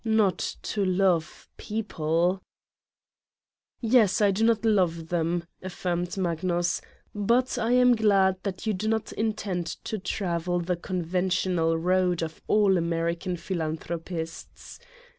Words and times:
Not 0.03 0.39
to 0.63 0.83
love 0.83 1.47
people! 1.57 2.41
"Yes, 3.81 4.19
I 4.19 4.31
do 4.31 4.43
not 4.43 4.65
love 4.65 5.09
them," 5.09 5.43
affirmed 5.61 6.17
Magnus, 6.17 6.81
"but 7.13 7.59
I 7.59 7.73
am 7.73 7.95
glad 7.95 8.41
that 8.41 8.65
you 8.65 8.73
do 8.73 8.87
not 8.87 9.11
intend 9.13 9.67
to 9.83 9.99
travel 9.99 10.59
the 10.59 10.75
conventional 10.75 11.77
road 11.77 12.23
of 12.23 12.41
all 12.47 12.77
American 12.79 13.35
philan 13.37 13.77
thropists. 13.77 14.79